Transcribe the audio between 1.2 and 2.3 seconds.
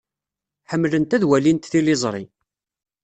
walint tiliẓri.